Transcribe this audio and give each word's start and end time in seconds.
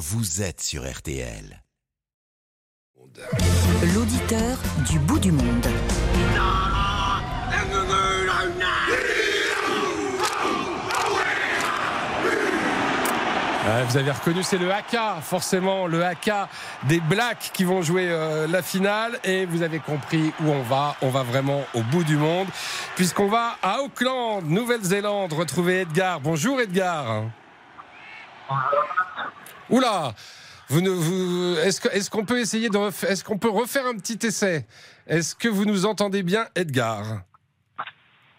vous 0.00 0.40
êtes 0.40 0.62
sur 0.62 0.90
RTL. 0.90 1.62
L'auditeur 3.94 4.56
du 4.88 4.98
bout 4.98 5.18
du 5.18 5.30
monde. 5.30 5.66
Ah, 13.66 13.84
vous 13.86 13.96
avez 13.98 14.10
reconnu, 14.10 14.42
c'est 14.42 14.56
le 14.56 14.72
haka, 14.72 15.18
forcément, 15.20 15.86
le 15.86 16.02
haka 16.02 16.48
des 16.84 17.00
Blacks 17.00 17.50
qui 17.52 17.64
vont 17.64 17.82
jouer 17.82 18.08
euh, 18.10 18.46
la 18.46 18.62
finale. 18.62 19.18
Et 19.22 19.44
vous 19.44 19.60
avez 19.60 19.80
compris 19.80 20.32
où 20.40 20.48
on 20.48 20.62
va. 20.62 20.96
On 21.02 21.10
va 21.10 21.24
vraiment 21.24 21.62
au 21.74 21.82
bout 21.82 22.04
du 22.04 22.16
monde, 22.16 22.48
puisqu'on 22.96 23.28
va 23.28 23.58
à 23.62 23.82
Auckland, 23.82 24.44
Nouvelle-Zélande, 24.44 25.34
retrouver 25.34 25.82
Edgar. 25.82 26.20
Bonjour 26.20 26.58
Edgar. 26.58 27.24
Oula 29.70 30.14
vous 30.68 30.80
ne, 30.80 30.90
vous, 30.90 31.56
est-ce, 31.64 31.80
que, 31.80 31.88
est-ce 31.88 32.10
qu'on 32.10 32.24
peut 32.24 32.38
essayer 32.38 32.68
de 32.68 32.78
est-ce 33.10 33.24
qu'on 33.24 33.38
peut 33.38 33.50
refaire 33.50 33.86
un 33.86 33.96
petit 33.96 34.24
essai? 34.24 34.66
Est-ce 35.08 35.34
que 35.34 35.48
vous 35.48 35.64
nous 35.64 35.84
entendez 35.84 36.22
bien, 36.22 36.46
Edgar? 36.54 37.22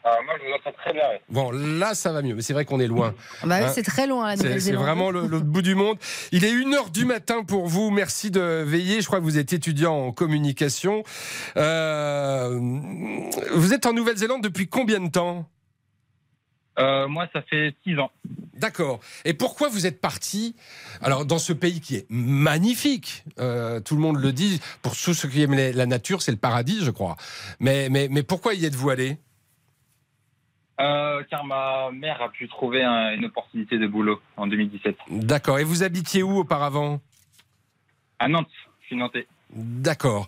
Ah, 0.04 0.18
moi, 0.26 0.34
je 0.42 0.48
vous 0.48 0.54
entends 0.54 0.72
très 0.82 0.94
bien. 0.94 1.04
Bon, 1.28 1.52
là, 1.52 1.94
ça 1.94 2.14
va 2.14 2.22
mieux, 2.22 2.34
mais 2.34 2.42
c'est 2.42 2.54
vrai 2.54 2.64
qu'on 2.64 2.80
est 2.80 2.88
loin. 2.88 3.14
Bah 3.44 3.58
oui, 3.60 3.66
Hein? 3.66 3.72
c'est 3.74 3.84
très 3.84 4.08
loin 4.08 4.30
la 4.30 4.38
C'est, 4.38 4.60
c'est 4.62 4.72
vraiment 4.72 5.12
le, 5.12 5.28
le 5.28 5.40
bout 5.42 5.62
du 5.62 5.76
monde. 5.76 5.98
Il 6.32 6.46
est 6.46 6.54
1h 6.54 6.92
du 6.92 7.04
matin 7.04 7.44
pour 7.44 7.68
vous. 7.68 7.92
Merci 7.92 8.32
de 8.32 8.64
veiller. 8.66 9.02
Je 9.02 9.08
crois 9.08 9.20
que 9.20 9.26
vous 9.26 9.38
êtes 9.38 9.52
étudiant 9.52 9.94
en 9.94 10.12
communication. 10.14 11.04
Euh, 11.58 12.58
vous 13.54 13.74
êtes 13.74 13.86
en 13.86 13.92
Nouvelle-Zélande 13.94 14.42
depuis 14.42 14.68
combien 14.70 15.02
de 15.02 15.10
temps? 15.12 15.48
Euh, 16.80 17.08
moi, 17.10 17.28
ça 17.34 17.42
fait 17.42 17.76
6 17.84 18.00
ans. 18.00 18.10
D'accord. 18.62 19.00
Et 19.26 19.34
pourquoi 19.34 19.70
vous 19.70 19.88
êtes 19.88 20.00
parti 20.00 20.56
Alors, 21.02 21.26
dans 21.26 21.40
ce 21.40 21.52
pays 21.52 21.82
qui 21.82 21.96
est 21.96 22.06
magnifique, 22.10 23.24
euh, 23.40 23.80
tout 23.80 23.96
le 23.96 24.02
monde 24.02 24.18
le 24.18 24.32
dit, 24.32 24.62
pour 24.84 24.92
tous 24.96 25.16
ceux 25.16 25.28
qui 25.28 25.42
aiment 25.42 25.56
les- 25.56 25.74
la 25.74 25.88
nature, 25.88 26.22
c'est 26.22 26.32
le 26.32 26.38
paradis, 26.38 26.80
je 26.86 26.92
crois. 26.92 27.18
Mais, 27.60 27.90
mais, 27.90 28.08
mais 28.12 28.22
pourquoi 28.22 28.54
y 28.54 28.64
êtes-vous 28.66 28.92
allé? 28.92 29.18
Euh, 30.80 31.24
car 31.30 31.44
ma 31.44 31.90
mère 31.92 32.22
a 32.22 32.30
pu 32.30 32.48
trouver 32.48 32.84
un- 32.84 33.14
une 33.16 33.26
opportunité 33.26 33.80
de 33.80 33.88
boulot 33.88 34.22
en 34.38 34.46
2017. 34.46 34.96
D'accord. 35.10 35.58
Et 35.58 35.64
vous 35.64 35.82
habitiez 35.82 36.22
où 36.22 36.38
auparavant? 36.38 37.02
À 38.20 38.28
Nantes, 38.28 38.48
je 38.82 38.88
suis 38.88 38.96
nantais. 38.96 39.26
D'accord. 39.54 40.28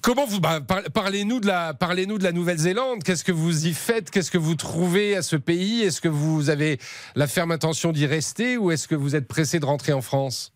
Comment 0.00 0.24
vous 0.24 0.40
bah, 0.40 0.60
par- 0.60 0.82
parlez-nous 0.94 1.38
de 1.40 1.46
la 1.46 1.74
parlez-nous 1.74 2.18
de 2.18 2.24
la 2.24 2.32
Nouvelle-Zélande 2.32 3.02
Qu'est-ce 3.04 3.24
que 3.24 3.32
vous 3.32 3.66
y 3.66 3.74
faites? 3.74 4.10
Qu'est-ce 4.10 4.30
que 4.30 4.38
vous 4.38 4.54
trouvez 4.54 5.16
à 5.16 5.22
ce 5.22 5.36
pays? 5.36 5.82
Est-ce 5.82 6.00
que 6.00 6.08
vous 6.08 6.48
avez 6.50 6.78
la 7.14 7.26
ferme 7.26 7.50
intention 7.52 7.92
d'y 7.92 8.06
rester 8.06 8.56
ou 8.56 8.70
est-ce 8.70 8.88
que 8.88 8.94
vous 8.94 9.14
êtes 9.16 9.28
pressé 9.28 9.60
de 9.60 9.66
rentrer 9.66 9.92
en 9.92 10.00
France? 10.00 10.52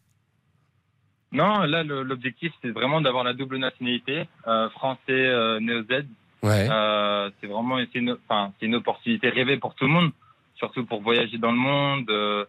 Non, 1.33 1.61
là, 1.61 1.83
l'objectif, 1.83 2.53
c'est 2.63 2.71
vraiment 2.71 3.01
d'avoir 3.03 3.25
la 3.25 3.35
double 3.35 3.59
nationalité, 3.59 4.27
euh, 4.47 4.71
français, 4.71 5.01
euh, 5.11 5.61
néo-Z. 5.61 6.07
Ouais. 6.43 6.69
Euh, 6.71 7.31
c'est 7.41 7.47
vraiment 7.47 7.77
c'est 7.93 7.99
une, 7.99 8.17
enfin, 8.29 8.53
c'est 8.59 8.67
une 8.67 8.77
opportunité 8.77 9.29
rêvée 9.29 9.59
pour 9.59 9.75
tout 9.75 9.85
le 9.85 9.91
monde, 9.91 10.13
surtout 10.57 10.87
pour 10.87 11.03
voyager 11.03 11.37
dans 11.39 11.51
le 11.53 11.59
monde. 11.59 12.09
euh, 12.11 12.45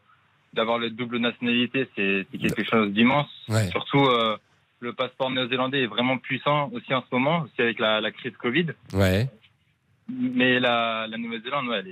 d'avoir 0.53 0.79
la 0.79 0.89
double 0.89 1.17
nationalité, 1.19 1.87
c'est 1.95 2.25
c'est 2.31 2.37
quelque 2.37 2.63
chose 2.63 2.91
d'immense. 2.91 3.27
Ouais. 3.49 3.69
Surtout, 3.69 4.05
euh, 4.05 4.37
le 4.79 4.93
passeport 4.93 5.31
néo-zélandais 5.31 5.83
est 5.83 5.87
vraiment 5.87 6.17
puissant 6.17 6.69
aussi 6.71 6.93
en 6.93 7.01
ce 7.01 7.07
moment, 7.11 7.41
aussi 7.41 7.61
avec 7.61 7.79
la, 7.79 8.01
la 8.01 8.11
crise 8.11 8.35
Covid. 8.37 8.67
Ouais. 8.93 9.27
Mais 10.09 10.59
la, 10.59 11.05
la 11.07 11.17
Nouvelle-Zélande, 11.17 11.67
ouais, 11.67 11.83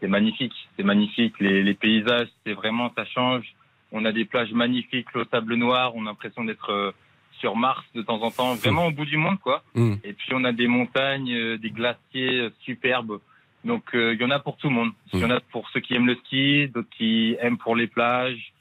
c'est 0.00 0.06
magnifique. 0.06 0.54
C'est 0.76 0.84
magnifique. 0.84 1.34
Les, 1.40 1.62
les 1.62 1.74
paysages, 1.74 2.28
c'est 2.44 2.52
vraiment, 2.52 2.92
ça 2.96 3.04
change. 3.04 3.44
On 3.90 4.04
a 4.04 4.12
des 4.12 4.24
plages 4.24 4.52
magnifiques, 4.52 5.12
le 5.14 5.26
sable 5.30 5.54
noir. 5.54 5.94
On 5.96 6.02
a 6.02 6.10
l'impression 6.10 6.44
d'être 6.44 6.70
euh, 6.70 6.92
sur 7.40 7.56
Mars 7.56 7.84
de 7.94 8.02
temps 8.02 8.22
en 8.22 8.30
temps, 8.30 8.54
vraiment 8.54 8.86
au 8.86 8.92
bout 8.92 9.04
du 9.04 9.16
monde, 9.16 9.40
quoi. 9.40 9.62
Mm. 9.74 9.94
Et 10.04 10.12
puis 10.12 10.32
on 10.32 10.44
a 10.44 10.52
des 10.52 10.68
montagnes, 10.68 11.32
euh, 11.32 11.58
des 11.58 11.70
glaciers 11.70 12.40
euh, 12.40 12.50
superbes. 12.60 13.18
Donc 13.64 13.82
il 13.94 14.20
y 14.20 14.24
en 14.24 14.30
a 14.30 14.38
pour 14.38 14.56
tout 14.58 14.68
le 14.68 14.74
monde. 14.74 14.92
Il 15.12 15.18
y 15.18 15.24
en 15.24 15.30
a 15.30 15.40
pour 15.40 15.68
ceux 15.70 15.80
qui 15.80 15.94
aiment 15.94 16.06
le 16.06 16.14
ski, 16.14 16.68
d'autres 16.68 16.88
qui 16.96 17.36
aiment 17.40 17.58
pour 17.58 17.74
les 17.74 17.88
plages. 17.88 18.52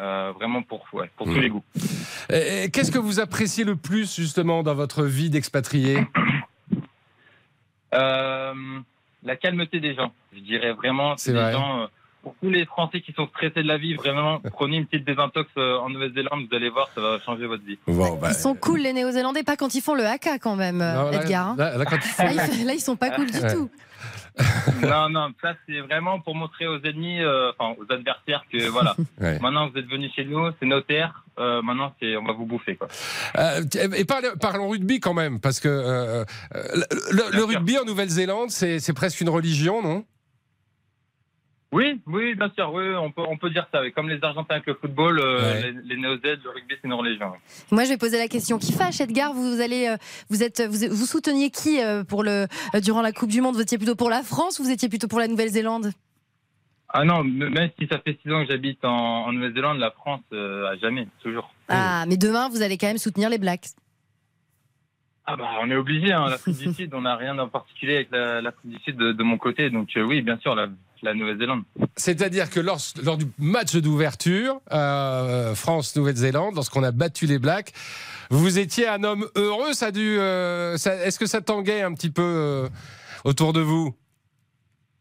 Euh, 0.00 0.32
vraiment 0.34 0.62
pour, 0.62 0.84
ouais, 0.92 1.10
pour 1.16 1.26
tous 1.26 1.40
les 1.40 1.48
goûts. 1.48 1.64
Et- 2.30 2.64
et 2.64 2.70
Qu'est-ce 2.70 2.90
que 2.92 2.98
vous 2.98 3.18
appréciez 3.18 3.64
le 3.64 3.76
plus 3.76 4.14
justement 4.16 4.62
dans 4.62 4.74
votre 4.74 5.04
vie 5.04 5.30
d'expatrié 5.30 6.06
Euh, 7.94 8.52
la 9.22 9.36
calmeté 9.36 9.80
des 9.80 9.94
gens, 9.94 10.12
je 10.34 10.40
dirais 10.40 10.72
vraiment. 10.72 11.14
C'est 11.16 11.32
vrai. 11.32 11.52
gens, 11.52 11.82
euh, 11.82 11.86
pour 12.22 12.34
tous 12.42 12.50
les 12.50 12.66
Français 12.66 13.00
qui 13.00 13.12
sont 13.12 13.26
stressés 13.28 13.62
de 13.62 13.68
la 13.68 13.78
vie, 13.78 13.94
vraiment, 13.94 14.40
prenez 14.52 14.76
une 14.78 14.86
petite 14.86 15.06
désintox 15.06 15.48
euh, 15.56 15.78
en 15.78 15.88
Nouvelle-Zélande, 15.88 16.46
vous 16.50 16.56
allez 16.56 16.68
voir, 16.68 16.90
ça 16.94 17.00
va 17.00 17.18
changer 17.24 17.46
votre 17.46 17.64
vie. 17.64 17.78
Bon, 17.86 18.16
bah, 18.16 18.28
Ils 18.30 18.34
sont 18.34 18.54
cool 18.54 18.80
les 18.80 18.92
Néo-Zélandais, 18.92 19.44
pas 19.44 19.56
quand 19.56 19.74
ils 19.74 19.80
font 19.80 19.94
le 19.94 20.04
haka 20.04 20.38
quand 20.38 20.56
même, 20.56 20.78
non, 20.78 21.10
là, 21.10 21.22
Edgar. 21.22 21.48
hein. 21.50 21.54
là- 21.56 21.76
là, 21.78 21.84
quand 21.84 21.96
ils 21.96 22.02
font- 22.02 22.24
Là, 22.24 22.46
ils, 22.52 22.66
là, 22.66 22.74
ils 22.74 22.80
sont 22.80 22.96
pas 22.96 23.10
cool 23.10 23.30
du 23.30 23.38
Ouais. 23.38 23.52
tout. 23.54 23.70
non, 24.82 25.08
non, 25.08 25.30
ça 25.40 25.54
c'est 25.66 25.80
vraiment 25.80 26.20
pour 26.20 26.34
montrer 26.34 26.66
aux 26.66 26.78
ennemis, 26.82 27.20
euh, 27.22 27.52
enfin 27.58 27.74
aux 27.78 27.90
adversaires 27.92 28.44
que 28.52 28.68
voilà, 28.68 28.94
Ouais. 29.20 29.38
maintenant 29.40 29.68
vous 29.68 29.78
êtes 29.78 29.86
venus 29.88 30.12
chez 30.14 30.24
nous, 30.26 30.50
c'est 30.60 30.66
nos 30.66 30.80
terres, 30.82 31.24
euh, 31.38 31.62
maintenant 31.62 31.94
c'est 32.00 32.16
on 32.16 32.24
va 32.24 32.32
vous 32.34 32.44
bouffer 32.44 32.76
quoi. 32.76 32.88
Euh, 33.38 33.62
et 33.96 34.04
parlons 34.04 34.68
rugby 34.68 35.00
quand 35.00 35.14
même, 35.14 35.40
parce 35.40 35.58
que 35.60 35.68
euh, 35.68 36.24
euh, 36.54 36.62
le, 36.74 36.84
le- 37.12 37.36
le 37.36 37.44
rugby 37.44 37.78
en 37.78 37.84
Nouvelle-Zélande, 37.84 38.50
c'est 38.50 38.78
c'est 38.78 38.92
presque 38.92 39.20
une 39.22 39.30
religion, 39.30 39.82
non? 39.82 40.04
Oui, 41.76 42.00
oui, 42.06 42.34
bien 42.34 42.50
sûr, 42.56 42.72
oui, 42.72 42.84
on 42.96 43.10
peut 43.12 43.22
on 43.28 43.36
peut 43.36 43.50
dire 43.50 43.66
ça. 43.70 43.80
Comme 43.90 44.08
les 44.08 44.18
Argentins 44.22 44.54
avec 44.54 44.66
le 44.66 44.74
football, 44.74 45.20
euh, 45.20 45.36
Ouais. 45.52 45.72
les, 45.72 45.94
les 45.94 45.96
néo-Z, 46.00 46.22
le 46.22 46.50
rugby 46.54 46.74
c'est 46.80 46.84
une 46.84 46.94
religion. 46.94 47.32
Moi, 47.70 47.84
je 47.84 47.90
vais 47.90 47.96
poser 47.98 48.16
la 48.18 48.28
question 48.28 48.58
qui 48.58 48.72
fâche, 48.72 49.00
Edgar? 49.02 49.34
Vous 49.34 49.60
allez, 49.60 49.88
euh, 49.88 49.96
vous 50.30 50.42
êtes, 50.42 50.62
vous, 50.62 50.88
vous 50.94 51.06
souteniez 51.06 51.50
qui 51.50 51.82
euh, 51.82 52.02
pour 52.02 52.22
le 52.24 52.46
durant 52.82 53.02
la 53.02 53.12
Coupe 53.12 53.28
du 53.28 53.42
Monde? 53.42 53.56
Vous 53.56 53.60
étiez 53.60 53.76
plutôt 53.76 53.94
pour 53.96 54.08
la 54.08 54.22
France 54.22 54.58
ou 54.58 54.64
vous 54.64 54.70
étiez 54.70 54.88
plutôt 54.88 55.06
pour 55.08 55.18
la 55.18 55.28
Nouvelle-Zélande? 55.28 55.90
Ah 56.88 57.04
non, 57.04 57.22
même 57.24 57.70
si 57.78 57.86
ça 57.88 57.98
fait 57.98 58.16
six 58.22 58.32
ans 58.32 58.42
que 58.44 58.50
j'habite 58.50 58.82
en, 58.84 59.26
en 59.26 59.32
Nouvelle-Zélande, 59.32 59.78
la 59.78 59.90
France 59.90 60.22
euh, 60.32 60.70
à 60.70 60.76
jamais, 60.76 61.06
toujours. 61.22 61.52
Ah, 61.68 62.04
mais 62.08 62.16
demain, 62.16 62.48
vous 62.48 62.62
allez 62.62 62.78
quand 62.78 62.86
même 62.86 62.96
soutenir 62.96 63.28
les 63.28 63.38
Blacks. 63.38 63.66
Ah 65.26 65.34
bah 65.36 65.48
on 65.60 65.68
est 65.70 65.76
obligé, 65.76 66.12
hein, 66.12 66.28
l'Afrique 66.30 66.56
du 66.56 66.72
Sud, 66.74 66.94
on 66.94 67.00
n'a 67.02 67.16
rien 67.16 67.36
en 67.38 67.48
particulier 67.48 67.96
avec 67.96 68.10
la- 68.12 68.40
l'Afrique 68.40 68.70
du 68.70 68.78
Sud 68.84 68.96
de, 68.96 69.10
de 69.12 69.22
mon 69.24 69.36
côté, 69.38 69.68
donc 69.70 69.88
euh, 69.96 70.02
oui, 70.02 70.22
bien 70.22 70.38
sûr, 70.38 70.54
la, 70.54 70.68
la 71.02 71.14
Nouvelle-Zélande. 71.14 71.62
C'est-à-dire 71.96 72.50
que 72.50 72.60
lors, 72.60 72.78
lors 73.02 73.16
du 73.16 73.26
match 73.38 73.74
d'ouverture, 73.76 74.60
euh, 74.72 75.54
France-Nouvelle-Zélande, 75.54 76.54
lorsqu'on 76.54 76.82
a 76.82 76.92
battu 76.92 77.26
les 77.26 77.38
Blacks, 77.38 77.72
vous 78.30 78.58
étiez 78.58 78.88
un 78.88 79.04
homme 79.04 79.26
heureux. 79.36 79.72
Ça 79.72 79.86
a 79.86 79.90
dû, 79.90 80.18
euh, 80.18 80.76
ça- 80.76 80.94
est-ce 81.04 81.18
que 81.18 81.26
ça 81.26 81.40
tanguait 81.40 81.82
un 81.82 81.94
petit 81.94 82.10
peu 82.10 82.22
euh, 82.22 82.68
autour 83.24 83.52
de 83.52 83.60
vous? 83.60 83.94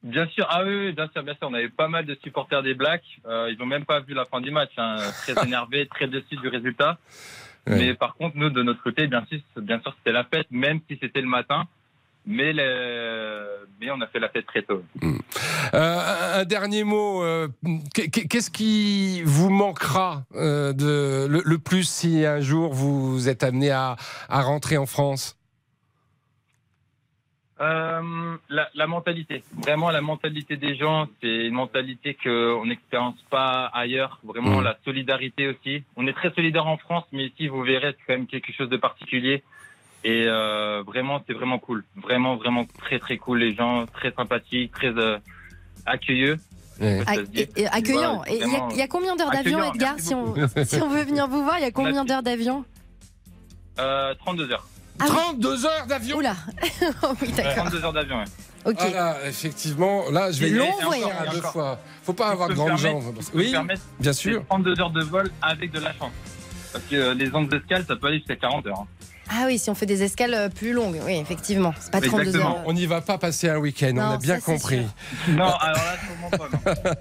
Bien 0.04 0.28
sûr, 0.28 0.46
ah 0.52 0.64
oui, 0.64 0.76
oui, 0.76 0.92
bien 0.92 1.08
sûr, 1.12 1.24
bien 1.24 1.34
sûr, 1.34 1.48
on 1.50 1.54
avait 1.56 1.68
pas 1.70 1.88
mal 1.88 2.06
de 2.06 2.16
supporters 2.24 2.62
des 2.62 2.76
Blacks, 2.76 3.04
ils 3.26 3.56
n'ont 3.60 3.66
même 3.66 3.86
pas 3.86 4.02
vu 4.02 4.14
la 4.14 4.26
fin 4.26 4.40
du 4.40 4.52
match, 4.52 4.70
hein, 4.78 4.98
très 5.28 5.34
énervés, 5.44 5.88
très 5.88 6.08
déçus 6.08 6.36
du 6.36 6.48
résultat. 6.48 7.00
Ouais. 7.68 7.76
Mais 7.80 7.94
par 7.96 8.14
contre, 8.14 8.38
nous, 8.38 8.52
de 8.52 8.62
notre 8.62 8.84
côté, 8.84 9.08
bien 9.08 9.26
sûr, 9.28 9.40
bien 9.58 9.80
sûr 9.82 9.96
c'était 9.98 10.12
la 10.12 10.24
fête, 10.24 10.46
même 10.52 10.80
si 10.88 11.00
c'était 11.02 11.22
le 11.22 11.28
matin. 11.28 11.64
Mais, 12.28 12.54
le- 12.54 13.68
mais 13.80 13.92
on 13.92 14.02
a 14.02 14.08
fait 14.08 14.20
la 14.20 14.30
fête 14.30 14.46
très 14.48 14.64
tôt. 14.64 14.84
Euh, 15.74 16.40
un 16.42 16.46
dernier 16.46 16.84
mot. 16.84 17.22
euh, 17.24 17.48
qu'est- 17.94 18.10
Qu'est-ce 18.28 18.50
qui 18.50 19.22
vous 19.24 19.50
manquera 19.52 20.24
euh, 20.36 20.74
de, 20.74 21.28
le, 21.30 21.42
le 21.46 21.58
plus 21.60 21.84
si 21.88 22.26
un 22.26 22.40
jour 22.40 22.74
vous 22.74 23.30
êtes 23.30 23.44
amené 23.44 23.70
à, 23.72 23.96
à 24.30 24.42
rentrer 24.42 24.78
en 24.78 24.86
France? 24.88 25.38
La, 28.50 28.70
la 28.76 28.88
mentalité, 28.88 29.44
vraiment 29.64 29.90
la 29.90 30.02
mentalité 30.02 30.58
des 30.58 30.76
gens, 30.76 31.08
c'est 31.22 31.46
une 31.48 31.54
mentalité 31.54 32.14
qu'on 32.22 32.66
n'expérience 32.66 33.20
pas 33.30 33.66
ailleurs. 33.74 34.20
Vraiment 34.24 34.60
Mm. 34.60 34.64
la 34.64 34.78
solidarité 34.84 35.48
aussi. 35.48 35.84
On 35.96 36.06
est 36.08 36.14
très 36.14 36.32
solidaire 36.34 36.68
en 36.68 36.78
France, 36.78 37.06
mais 37.12 37.26
ici 37.28 37.48
vous 37.48 37.62
verrez 37.64 37.96
c'est 37.98 38.04
quand 38.08 38.14
même 38.14 38.28
quelque 38.28 38.52
chose 38.54 38.70
de 38.70 38.78
particulier. 38.78 39.44
Et 40.08 40.26
euh, 40.28 40.84
vraiment, 40.86 41.20
c'est 41.26 41.34
vraiment 41.34 41.58
cool. 41.58 41.84
Vraiment, 41.96 42.36
vraiment 42.38 42.66
très 42.84 43.00
très 43.00 43.18
cool. 43.18 43.40
Les 43.40 43.56
gens 43.56 43.86
très 43.88 44.12
sympathiques, 44.14 44.72
très 44.72 44.90
euh, 44.96 45.18
accueilleux. 45.88 46.38
Ouais. 46.80 47.04
Et- 47.56 47.66
accueillant. 47.68 48.18
Voilà, 48.18 48.32
il 48.32 48.78
y 48.78 48.82
a- 48.82 48.86
y, 48.86 48.88
combien 48.88 49.16
d'heures 49.16 49.32
d'avion, 49.32 49.64
Edgar 49.74 49.96
si 49.98 50.14
on, 50.14 50.36
si 50.66 50.80
on 50.82 50.90
veut 50.90 51.04
venir 51.04 51.28
vous 51.28 51.44
voir, 51.44 51.58
il 51.58 51.64
y 51.64 51.66
a 51.66 51.72
combien 51.72 52.06
d'heures 52.06 52.22
d'avion 52.22 52.64
Euh, 53.80 54.14
32 54.20 54.52
heures. 54.52 54.68
Ah 55.00 55.06
oui. 55.10 55.16
32 55.16 55.66
heures 55.66 55.86
d'avion 55.88 56.18
Oula 56.18 56.36
Oui, 57.22 57.32
d'accord. 57.36 57.66
32 57.66 57.84
heures 57.84 57.94
d'avion, 57.94 58.18
ouais. 58.20 58.26
Ok. 58.66 58.78
Ah 58.80 58.90
là, 58.90 59.18
effectivement, 59.28 60.10
là, 60.12 60.32
je 60.32 60.40
vais 60.42 60.50
y 60.50 60.54
Long 60.54 60.66
aller 60.66 60.84
voyage. 60.86 61.06
encore 61.08 61.22
à 61.22 61.28
deux 61.32 61.38
Encore. 61.40 61.52
fois. 61.52 61.80
Faut 62.04 62.14
pas 62.14 62.28
avoir 62.30 62.50
de 62.50 62.54
grandes 62.54 62.68
permettre- 62.80 63.02
jambes. 63.02 63.16
Oui, 63.34 63.54
bien 64.00 64.14
sûr. 64.14 64.44
32 64.50 64.80
heures 64.80 64.90
de 64.92 65.02
vol 65.04 65.30
avec 65.42 65.72
de 65.72 65.80
la 65.80 65.94
chance. 65.94 66.12
Parce 66.72 66.84
que 66.86 66.96
euh, 66.96 67.14
les 67.14 67.34
ondes 67.34 67.50
d'escale, 67.50 67.86
ça 67.88 67.96
peut 67.96 68.08
aller 68.08 68.18
jusqu'à 68.20 68.36
40 68.36 68.66
heures. 68.68 68.80
hein. 68.82 68.88
Ah 69.30 69.44
oui, 69.48 69.58
si 69.58 69.70
on 69.70 69.76
fait 69.76 69.86
des 69.88 70.04
escales 70.04 70.34
euh, 70.34 70.50
plus 70.50 70.72
longues, 70.74 71.00
oui, 71.06 71.16
effectivement. 71.18 71.74
C'est 71.80 71.92
pas 71.92 72.00
32 72.02 72.28
Exactement. 72.28 72.58
heures. 72.58 72.64
On 72.68 72.74
n'y 72.74 72.86
va 72.86 73.02
pas 73.02 73.18
passer 73.18 73.50
un 73.50 73.58
week-end, 73.58 73.94
on 73.96 74.00
a 74.12 74.18
bien 74.18 74.36
ça, 74.36 74.42
compris. 74.42 74.82
Non, 75.30 75.46
alors 75.46 75.78
là, 75.78 75.96
sûrement 76.06 76.30
pas. 76.30 76.50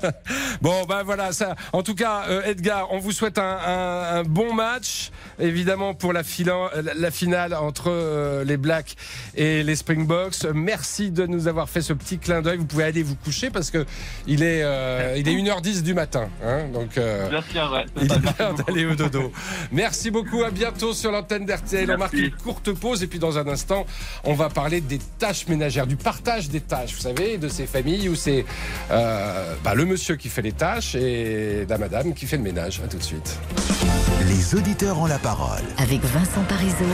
non. 0.04 0.10
Bon, 0.62 0.84
ben 0.88 1.02
voilà, 1.02 1.32
ça. 1.32 1.54
En 1.72 1.82
tout 1.82 1.94
cas, 1.94 2.22
euh, 2.28 2.42
Edgar, 2.44 2.88
on 2.92 2.98
vous 2.98 3.12
souhaite 3.12 3.36
un, 3.38 3.58
un- 3.66 4.16
un 4.20 4.22
bon 4.24 4.54
match, 4.54 5.10
évidemment 5.38 5.92
pour 5.94 6.12
la, 6.14 6.22
fila- 6.22 6.70
la- 6.82 6.94
la 6.94 7.10
finale 7.10 7.52
entre 7.54 7.90
euh, 7.90 8.44
les 8.44 8.56
Blacks 8.56 8.94
et 9.36 9.62
les 9.62 9.76
Springboks. 9.76 10.44
Merci 10.54 11.10
de 11.10 11.26
nous 11.26 11.48
avoir 11.48 11.68
fait 11.68 11.82
ce 11.82 11.92
petit 11.92 12.18
clin 12.18 12.40
d'œil. 12.40 12.56
Vous 12.58 12.64
pouvez 12.66 12.84
aller 12.84 13.02
vous 13.02 13.16
coucher 13.16 13.50
parce 13.50 13.70
que 13.70 13.84
il 14.26 14.42
est, 14.42 14.62
euh, 14.62 15.14
il 15.18 15.28
est 15.28 15.34
1h10 15.34 15.82
du 15.82 15.92
matin, 15.92 16.28
hein, 16.42 16.64
donc. 16.72 16.96
euh, 16.96 17.28
Bien 17.28 17.42
sûr, 17.42 17.70
ouais. 17.72 17.84
il 18.00 18.10
est 18.10 18.38
l'heure 18.38 18.54
d'aller 18.54 18.86
au 18.86 18.94
dodo. 18.94 19.30
Merci 19.72 20.10
beaucoup, 20.10 20.42
à 20.44 20.50
bientôt 20.50 20.94
sur 20.94 21.10
l'antenne 21.12 21.44
d'RTL. 21.44 21.90
Marque 22.14 22.26
une 22.26 22.42
courte 22.42 22.72
pause 22.72 23.02
et 23.02 23.06
puis 23.06 23.18
dans 23.18 23.38
un 23.38 23.46
instant, 23.46 23.86
on 24.24 24.34
va 24.34 24.48
parler 24.48 24.80
des 24.80 24.98
tâches 25.18 25.46
ménagères, 25.48 25.86
du 25.86 25.96
partage 25.96 26.48
des 26.48 26.60
tâches, 26.60 26.94
vous 26.94 27.00
savez, 27.00 27.38
de 27.38 27.48
ces 27.48 27.66
familles 27.66 28.08
où 28.08 28.14
c'est 28.14 28.44
euh, 28.90 29.54
bah, 29.64 29.74
le 29.74 29.84
monsieur 29.84 30.16
qui 30.16 30.28
fait 30.28 30.42
les 30.42 30.52
tâches 30.52 30.94
et 30.94 31.66
la 31.68 31.78
madame 31.78 32.14
qui 32.14 32.26
fait 32.26 32.36
le 32.36 32.42
ménage. 32.42 32.80
À 32.84 32.88
tout 32.88 32.98
de 32.98 33.02
suite. 33.02 33.38
Les 34.28 34.54
auditeurs 34.54 34.98
ont 34.98 35.06
la 35.06 35.18
parole. 35.18 35.62
Avec 35.78 36.00
Vincent 36.02 36.42
Parisot 36.48 36.84